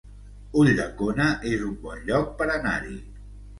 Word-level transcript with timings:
Ulldecona 0.61 1.27
es 1.51 1.63
un 1.69 1.77
bon 1.85 2.03
lloc 2.09 2.35
per 2.43 2.51
anar-hi 2.57 2.99